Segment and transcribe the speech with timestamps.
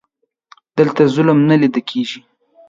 [0.77, 2.19] دلته ظلم نه لیده کیږي.